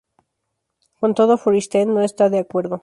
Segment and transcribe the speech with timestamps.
[0.99, 2.79] Con todo Forsyth no está de acuerdo.